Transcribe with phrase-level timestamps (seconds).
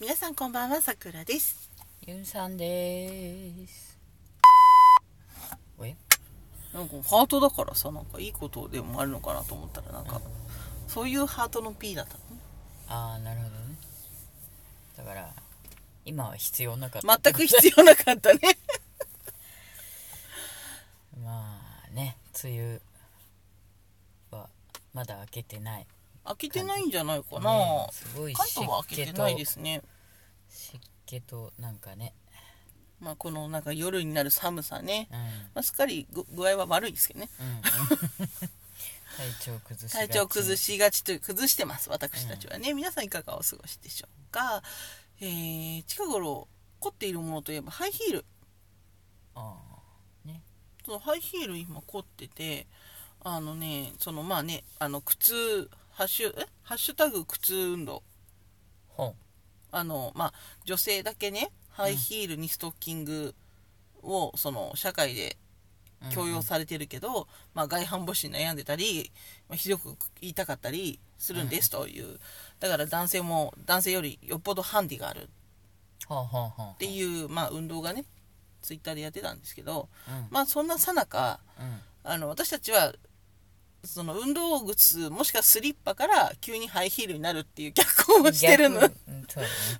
[0.00, 1.68] 皆さんこんばんはさくらです
[2.06, 3.98] ユンさんです。
[5.76, 5.92] おや
[6.72, 10.20] なんかハートだからさなんかいいことでもあるのかなと思ったらなんか、
[10.86, 12.20] そういうハートの P だったの？
[12.36, 12.40] ね
[12.86, 13.56] ああ、なるほどね。
[14.98, 15.34] だから、
[16.04, 17.18] 今は必要なかった。
[17.20, 18.40] 全く必要なかったね
[21.24, 22.80] まあね、梅雨
[24.30, 24.48] は
[24.94, 25.86] まだ開けてない。
[26.28, 29.82] 開けてないんじゃないかな、ねすごい関湿東は開けてないですね。
[30.48, 32.14] 湿気となんかね、
[33.00, 35.18] まあこのなんか夜になる寒さね、うん。
[35.18, 35.24] ま
[35.56, 37.30] あ、すっかり具具合は悪いですけどね。
[37.40, 37.46] うん。
[37.46, 38.04] うん、体
[39.42, 40.08] 調崩しがち。
[40.08, 44.62] 体調崩しがちという崩してます私たちはね、皆さんいかがお過ごしでしょうか。
[45.20, 46.48] えー、近頃
[46.80, 48.24] 凝っているものといえばハイヒール。
[49.34, 49.56] あ
[50.24, 50.28] あ。
[50.28, 50.42] ね。
[50.84, 52.66] そのハイヒール今凝ってて
[53.20, 56.46] あのねそのまあねあの靴ハッシュえ？
[56.62, 58.04] ハッシュタグ靴運動。
[58.86, 59.14] 本
[59.72, 60.32] あのまあ
[60.64, 63.34] 女性だけねハイヒールにストッキング
[64.04, 65.36] をその社会で
[66.10, 69.10] 強要されてるけど、まあ、外反母趾に悩んでたり、
[69.48, 72.20] まあ、ひどく言いたかったりするんですという、
[72.60, 75.22] だから男性も男性よりよっぽどハンディがある。
[75.22, 75.26] っ
[76.08, 78.04] はあ、はあはあ、ていう、まあ、運動がね
[78.62, 80.28] ツイッターでやってたんですけど、うん。
[80.30, 81.80] まあそんなさなかうん。
[82.04, 82.94] あの私たちは
[83.84, 88.80] その運動靴もしくはスリッパから急にハイヒールになるっていう逆行をしてるの。
[88.80, 88.90] ね。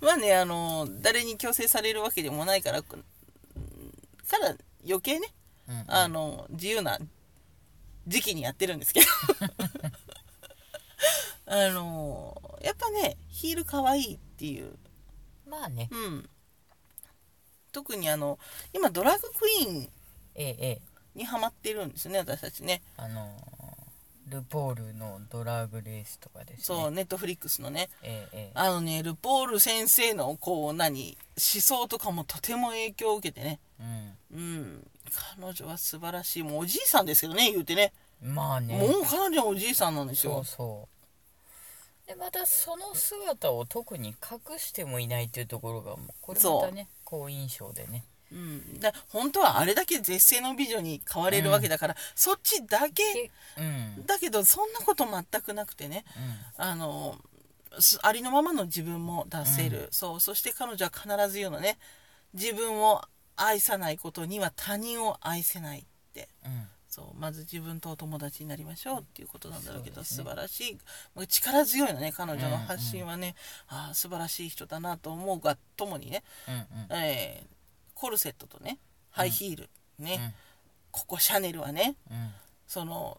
[0.00, 3.02] まあねあの誰に強制されるわけでもないからから
[4.84, 5.28] 余計ね
[5.68, 6.98] うんあの自由な
[8.06, 9.06] 時期にやってるんですけど。
[11.48, 14.76] あのやっぱねヒールかわいいっていう。
[15.46, 15.88] まあね。
[15.90, 16.28] うん。
[17.72, 18.38] 特にあの
[18.72, 20.80] 今ドラッグクイーン
[21.14, 22.82] にハマってるんですね私たちね。
[22.96, 23.55] あのー
[24.28, 26.58] ルポールのドラッグレースとかですね。
[26.62, 27.88] そうネットフリックスのね。
[28.02, 28.50] ええええ。
[28.54, 33.60] あのねルポール先生のこう何思想とかもとても影響を受けてね。
[34.32, 34.86] うん。
[35.40, 36.42] 彼女は素晴らしい。
[36.42, 37.92] もうおじいさんですけどね言うてね。
[38.22, 38.78] うんまあね。
[38.78, 42.08] もうかなりのおじいさんなんですそうよそう。
[42.08, 54.06] でまたその姿を特に隠してもいないっていうところがもうこれまたね好印象でねうん、だ本当はあれだけ絶世の美女に変われるわけだから、そっちだけけうん。
[54.06, 56.04] だけどそんなこと全くなくてね。
[56.56, 57.16] あの
[57.78, 61.78] すありのままの自分も出せる、そうそして彼女は必ず言うのね。
[62.32, 63.02] 自分を
[63.36, 66.28] 愛さないことには他人を愛せないって。
[66.44, 66.52] うん。
[66.52, 70.06] うんそうまず自分とお友達になりましょうっていうことなんだろうけど、ね。
[70.06, 70.78] 素晴らし
[71.18, 71.26] い。
[71.26, 73.34] 力強いのね彼女のうんうん発信はね、
[73.68, 76.96] ああ素晴らしい人だなと思うがともにね、うん。
[76.96, 77.55] えー
[77.96, 78.78] コルセットとね
[79.10, 80.34] ハイヒール、ね、うん
[80.92, 82.30] ここシャネルはねうん
[82.66, 83.18] その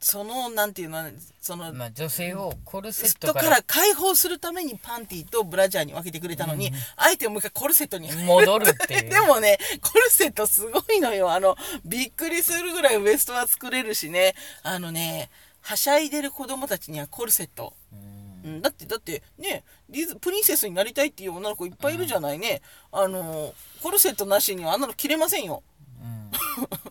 [0.00, 0.98] そのなんていうの
[1.42, 11.30] その、まあ女性をコルセットからら解放するためにパンティとブラジャーに分けてくれたのに、あえてもう一回コルセットに戻るって でもね、コルセットすごいのよ。
[11.30, 11.54] あの、
[11.84, 14.34] びっくりするぐらいウエストは作れるしね。
[14.62, 15.28] あのね、
[15.60, 17.74] はしゃいでる子供たちにはコルセット。
[17.92, 18.09] うん
[18.44, 22.62] うん、だって、だって、ね、ディズプリンセスになりたいっていう女の子いっぱいいるじゃないね。
[22.92, 25.62] あの、コルセットなしにはあんなの着れませんよ。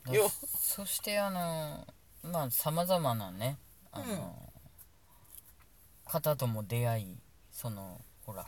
[0.07, 0.13] うん。
[0.13, 1.87] よ そしてあの
[2.23, 3.57] まあさまざまなね
[3.91, 4.51] あの、
[6.05, 7.17] 方とも出会い
[7.51, 8.47] そのほら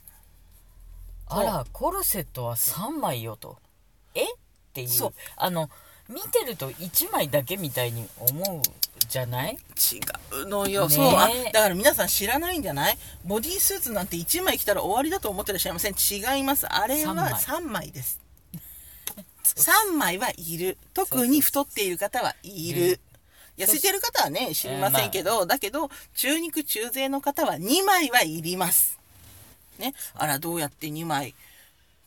[1.28, 3.57] あらコルセットは3枚よと。
[4.13, 4.25] え？
[4.25, 4.35] っ
[4.73, 4.90] ていう。
[5.38, 5.69] あの
[6.11, 8.61] 見てると1枚だけみたいに思う
[9.07, 9.53] じゃない？
[9.53, 9.99] 違
[10.44, 10.88] うのよ。
[10.88, 11.07] ねえそう。
[11.16, 12.97] あ、だから皆さん知らないんじゃない？
[13.25, 15.94] ボディースーツなんて1枚着たら終わりだと思ってらっしゃいません。
[15.95, 16.67] 違います。
[16.67, 18.19] あれは三枚3枚です。
[19.44, 20.77] 3枚はいる。
[20.94, 22.99] 特に太っている方はいる。
[23.57, 28.97] 痩せてる方はね、知りませんけど、だけど、中肉中背の方は2枚はいります。
[29.78, 29.93] ね。
[30.16, 31.35] あら、どうやって2枚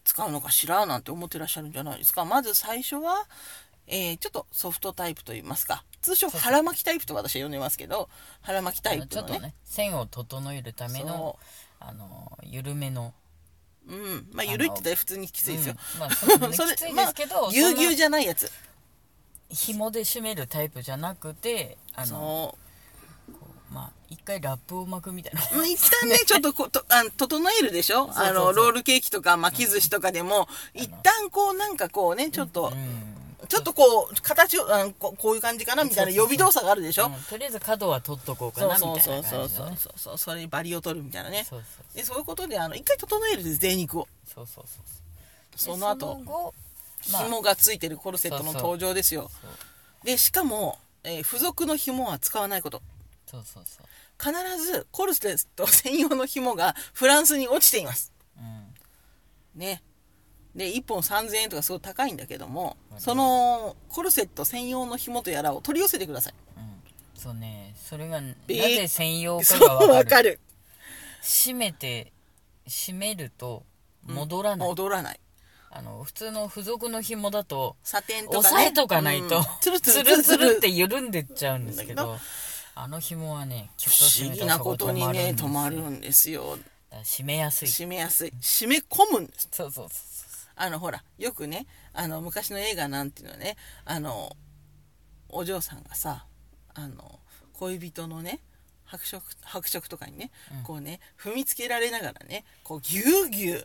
[0.05, 2.25] 使うのかしらなんて思ってらっしゃるんじゃないですか。
[2.25, 3.27] まず最初は、
[3.87, 8.09] えーちょっとソフトタイプといいますか、通称腹巻きタイプと私は呼んでますけど、
[8.41, 9.09] 腹巻きタイプのね。
[9.11, 11.39] ちょっとね線を整えるための
[11.81, 13.13] そあの緩めの
[13.87, 14.27] うん。
[14.33, 15.75] まあ、ゆるいって言ったら普通にきついですよ。
[15.95, 16.01] うん。
[16.01, 18.51] まあそうね きついですけど、まあ、ぎゅうぎゅうじゃないやつ。
[19.51, 22.59] 紐で締めるタイプじゃなくてあのそ
[23.73, 25.41] まあ一回ラップを巻くみたいな。
[25.67, 28.11] 一旦ね、 ちょっとことあ整えるでしょ？
[28.15, 33.15] あの、ロールケーキとか巻き寿司とかでも、一旦こう、なんかこうね、ちょっと、うん
[33.47, 37.07] ちょっとこう、形を、あのここういう感じかなみたいな予備動作があるでしょ？
[37.07, 39.93] うんとりあえず角は取っとこうかそうなみたそういなそうそうそうそう。
[39.97, 41.45] そうそれにバリを取るみたいなね。
[41.49, 44.09] そうそうでそういうことであの一回整えるです贅肉を。
[44.33, 44.85] そうそうそう
[45.57, 46.53] その後
[47.13, 48.63] まあ紐がついてるコルセットのそうそう。
[48.63, 49.31] 登場ですよ。
[49.41, 50.07] そう。
[50.07, 52.83] でしかも、えー付属の紐は使わないこと。
[53.27, 53.87] そうそうそう。
[54.17, 58.13] 必ずコルセット専用の紐がフランスに落ちています。
[58.39, 58.75] うん。
[59.61, 59.83] ね。
[60.55, 66.35] で、1本3000円とかすごい高いんだけども、うんそのコルセット専用の紐とやらを取り寄せてください。
[66.57, 66.65] うん
[67.21, 70.41] そうねそれがなびぜ専用かがわかるわかる。
[71.23, 72.13] 閉めて
[72.67, 73.65] 閉めると
[74.07, 75.21] 戻らない、戻らない。
[75.71, 78.39] あの普通の付属の紐だとサテンとか、ね。
[78.41, 79.93] 押さえとかないと、うんつるつ
[80.23, 82.17] つるって緩んでっちゃうんですけだど
[82.77, 86.57] あの紐はねキュッと不思議なことにね、止止まるんですよ。
[86.57, 88.33] ですよだから閉めやすい締めやすい。
[88.41, 89.49] 締め込むんです。
[89.51, 90.14] そうそうそ
[90.57, 94.37] あの、ほら、よくね、あの、昔の映画なんていうのはね、あの、
[95.29, 96.27] お嬢さんがさ、
[96.75, 97.19] あの、
[97.55, 98.41] 恋人のね、
[98.85, 100.63] 白色、白色とかにね、うん。
[100.63, 103.65] こうね、踏みつけられながらね、こう、ぎゅうぎゅう、う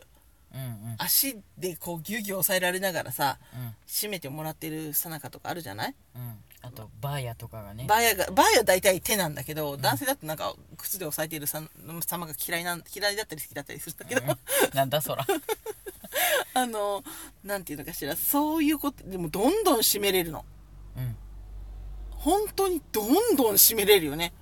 [0.52, 0.96] うんうん。
[0.98, 3.74] 足でこう、ぎゅうぎゅう押さえられながらさ、うん。
[3.86, 5.94] 締めてもらってるさなかとかあるじゃない？
[6.16, 6.38] うん。
[6.62, 7.84] あとバーヤとかがね。
[7.88, 11.62] バーヤが、バーヤは大体手なんだけど、男性だとなんか、靴で押さえてるさ
[12.06, 14.76] 様が嫌いなん、嫌いだったり好きだったりするんだけど、うん。
[14.76, 15.24] なんだそら
[16.54, 17.04] あの、
[17.44, 20.44] なんていうのかしら、そういうこと、でもどんどん締めれるの。
[20.96, 21.16] うん
[22.20, 23.02] 本当にど
[23.32, 24.34] んどん締めれるよね。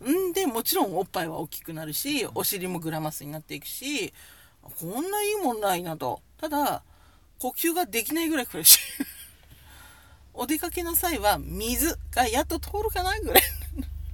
[0.00, 4.14] うんんで、もちろんおっぱいは大きくなるし、お尻もグラマスになっていくし、
[4.62, 6.22] こんないいもんないなと。
[6.38, 6.84] ただ、
[7.40, 8.78] 呼吸ができないぐらい苦しい。
[10.32, 13.42] お出かけの際は水がやっと通るかなぐらい。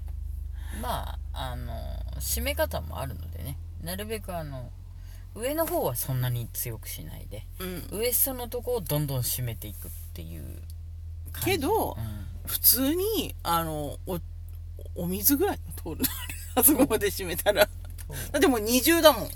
[0.80, 1.74] まああの
[2.20, 4.70] 締め方もあるのでねなるべくあの
[5.35, 7.47] 上の方はそんなに強くしないで。
[7.61, 7.99] うん。
[7.99, 10.43] ウエストのとこをどんどん締めていくっていう
[11.32, 11.50] 感じ。
[11.53, 12.27] けどうん。
[12.47, 14.21] 普通に、あの、お、
[14.97, 15.99] お水ぐらい通る。
[16.56, 17.69] あそこまで締めたら。
[18.32, 19.31] だってもう二重だもん。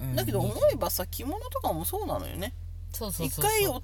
[0.00, 0.16] うん。
[0.16, 2.54] だけど思えばさ、着物とかもそうなのよね。
[2.92, 3.50] そうそう一そうそう。
[3.50, 3.82] 回お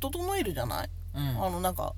[0.00, 0.90] 整えるじゃない？
[1.14, 1.44] うん。
[1.44, 1.94] あのなんか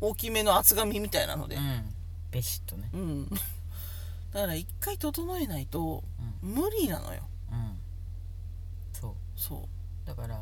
[0.00, 1.56] 大きめの厚紙みたいなので。
[1.56, 1.92] うん。
[2.30, 2.90] ベシッとね。
[2.92, 3.28] うん、
[4.32, 6.04] だから一回整えないと
[6.42, 7.78] 無理なのようん。
[8.92, 9.14] そう。
[9.36, 9.68] そ
[10.06, 10.40] だから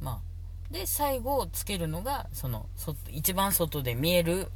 [0.00, 4.48] まあで最後つけるのがそのそ一番外で見える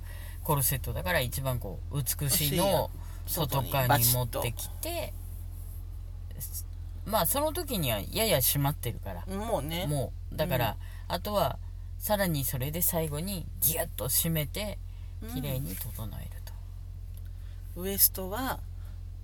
[0.42, 2.90] コルセットだから一番こう美しいのを
[3.26, 5.14] 外側に持ってきて
[7.06, 10.76] まあその時にはやや締まってるからうもうねもうだから、
[11.08, 11.58] あとは
[11.98, 14.78] さらにそれで最後にギュッと締めて
[15.22, 16.30] うん綺麗に整える
[17.74, 18.60] と、ウエストは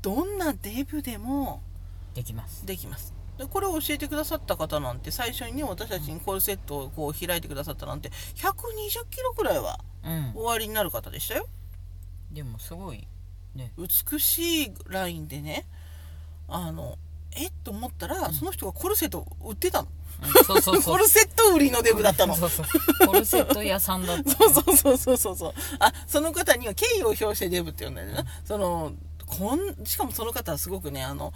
[0.02, 1.62] どんなデブでも
[2.18, 2.66] できます。
[2.66, 3.14] できます。
[3.38, 10.32] でこれを教えてくださった方なんて最初にね私たちにコルセットをこう開いてくださったなんて120キロくらいはうん。
[10.34, 11.46] 終わりになる方でしたよ。
[12.32, 13.06] でもすごい
[13.54, 13.72] ね。
[13.78, 15.64] 美しいラインでね
[16.48, 16.98] あの
[17.36, 17.46] え？
[17.46, 19.88] っと思ったら、その人がコルセット売ってたの。
[20.24, 20.44] うん。
[20.44, 20.96] そうそうそう。
[20.96, 22.34] コルセット売りのデブだったの。
[22.34, 22.66] そうそう
[23.06, 24.30] コルセット屋さんだった。
[24.34, 25.36] そうそうそうそうそう。
[25.36, 28.92] そうあその方には敬意を表してデブって呼んだよな、その
[29.26, 31.32] こんしかもその方はすごくねあの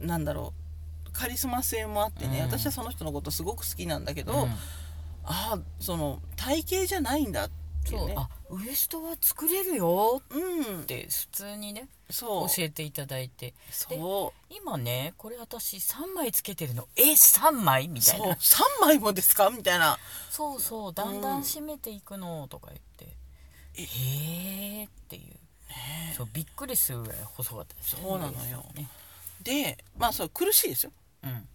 [0.00, 0.52] なんだろ
[1.06, 2.44] うカリスマ性もあってね、うん。
[2.46, 4.48] 私はその人のことすごく好きなんだけど、うん。
[5.24, 7.50] ああその体型じゃないんだっ
[7.84, 12.48] ていううあウエストは作れるようんって普通にねそう。
[12.48, 13.54] 教えていただいて。
[13.70, 14.54] そう。
[14.54, 16.88] 今ねこれ私3枚つけてるの。
[16.96, 17.88] え3枚？
[17.88, 18.28] みたいそう。
[18.28, 19.50] な3枚もですか？
[19.50, 19.98] みたいな。
[20.30, 23.16] そうそうだんだん締めていくのとか言って、
[23.76, 23.82] え。
[23.82, 28.64] へえっていう、そうびっくりするぐらい細かったですそうなのよ。
[28.74, 28.88] ね
[29.44, 30.92] でまあそう苦しいですよ。
[31.22, 31.46] うん。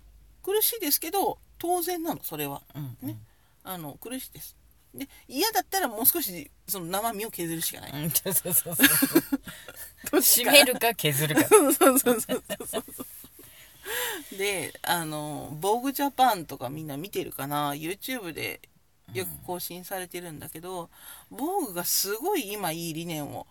[0.43, 2.61] 苦しいですけど当然なのそれは。
[2.75, 3.17] うんね。
[3.63, 4.55] あの苦しいです。
[4.93, 10.17] で嫌だったらもう少しその生身を削るしかない、うんそうそうそうそう。
[10.21, 11.43] 締めるか削るか。
[11.49, 12.85] そうそうそうそうそう
[14.37, 17.73] であの「ボーグジャパン」とかみんな見てるかな。
[17.73, 18.61] YouTube で
[19.13, 20.89] よく更新されてるんだけど、
[21.31, 23.47] ボーグがすごい今いい理念を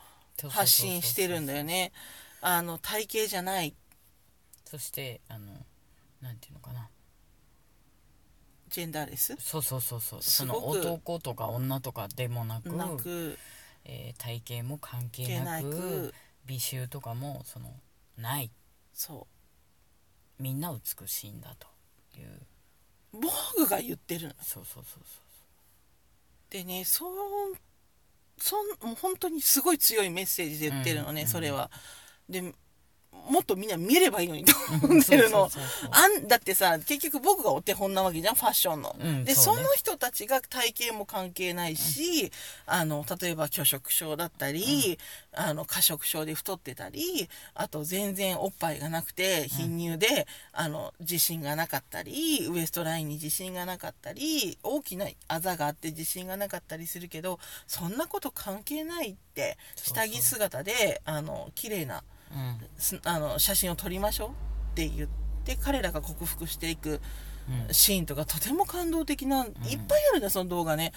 [0.49, 1.92] 発信してるんだよね。
[2.40, 3.75] あの体型じゃない
[4.71, 5.47] そしてあの
[6.21, 6.89] なんていうのかな。
[8.69, 9.35] ジェンダーレス？
[9.39, 10.23] そうそうそうそう。
[10.23, 13.39] その男とか女とかでもなくなく
[13.87, 15.71] えー体型も関係けななく。
[15.71, 17.73] く美醜とかもその
[18.19, 18.51] ない。
[18.93, 19.27] そ
[20.39, 20.43] う。
[20.43, 21.67] みんな美しいんだと
[22.19, 22.29] いう。
[23.13, 24.35] ボーグが言ってるの。
[24.43, 25.03] そうそうそう
[26.51, 27.57] でねそう
[28.37, 31.27] そんもう本当にすごい強いメッセージで言ってるのね、うん。
[31.27, 31.71] それは。
[32.29, 32.55] で
[33.28, 35.50] もっとみんな見ればいいのにと思ってるの。
[36.26, 39.35] だってさ結局僕がお手本なわけじゃんファッションの、でうんそね。
[39.35, 42.30] そうの人たちが体型も関係ないし、
[42.66, 44.99] あの例えば拒食症だったり、
[45.32, 62.02] あの過食症で太ってたりあと全然おっぱいがなくて貧乳で、あの自信がなかったりウエストラインに自信がなかったり大きなあざがあって自信がなかったりするけどそんなこと関係ないって下着姿であの綺麗な
[63.04, 64.32] あの写真を撮りましょうっ
[64.75, 65.08] て言っ
[65.44, 67.00] て彼らが克服していく
[67.68, 67.75] うん。
[67.75, 69.52] シーンとかとても感動的な、いっ
[69.88, 70.92] ぱいあるねその動画ね。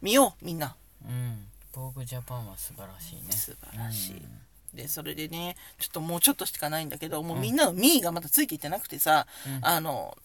[0.00, 0.76] 見ようみんな。
[1.04, 1.46] うん。
[1.72, 3.32] ボーグジャパンは素晴らしいね。
[3.32, 4.16] 素晴らしい。
[4.16, 4.76] うん。
[4.76, 9.66] でそれでねちょっともうちょっとしかないんだけどもうみんなのミーがまだついていってなくてさ、うん。
[9.66, 10.16] あの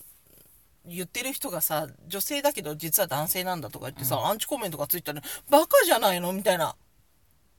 [0.85, 6.75] 言ってる人がさ女性だけど実は男性なんだとか言ってさ、アンチコメントがついたらバカじゃないのみたいな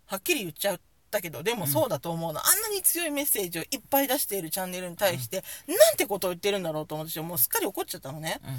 [0.07, 0.79] はっきり言っちゃ
[1.09, 8.41] ったけどでもそうだと思うの、あんなに強いメッセージをいっぱい出しているチャンネルに対して、なんてことを言ってるんだろうと思ってもうすっかり怒っちゃったのね。
[8.45, 8.57] うん。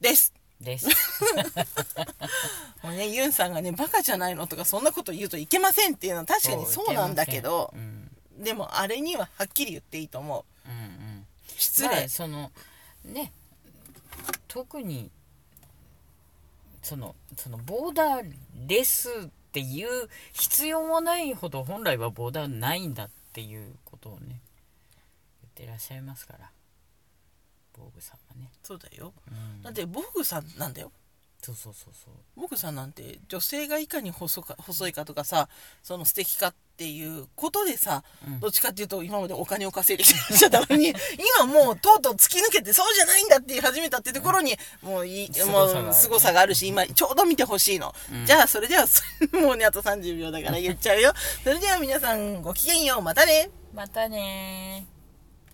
[0.00, 0.32] です。
[0.60, 0.88] です。
[2.82, 8.10] もうねユンさんがねバカじゃないのとかそんなこと言うといけませんっていうのは確かにそうなんだけどうん。
[8.38, 10.68] でもあれにははっきり言っていいと思う。
[10.68, 11.26] うんうん。
[11.56, 12.52] 失礼、まあその
[13.04, 13.32] ね
[14.48, 15.10] 特に
[16.82, 18.32] そのそのボーダー
[18.66, 24.36] レスっていう必要もないほど本来はボーダーないんだっていうことをね言
[25.48, 26.50] ってらっしゃいますから。
[27.72, 29.12] ボーグさんはね、そうだよ。
[29.30, 29.62] うん。
[29.62, 30.92] だってボグさんなんだよ
[31.46, 32.40] そうそうそうそう。
[32.40, 35.48] ボグさんなんて女性がいかに細か細いかとかさ
[35.84, 38.40] その素敵かっていうことでさ、うん。
[38.40, 40.88] どっちかっていうと今までお金を稼いできてらっしゃったのに
[41.38, 45.88] 今もうとうとう突き抜けてそうじゃないんだって言い始めたっていうところに、もういい凄もさがある。
[45.90, 48.26] う凄さがあるし今ちょうど見てほしいの、うん。
[48.26, 48.86] じゃあそれでは
[49.40, 51.12] もうねあと30秒だから言っちゃうよ。
[51.44, 53.02] それでは皆さんごきげんよう。
[53.02, 53.50] またね。
[53.72, 54.95] またねー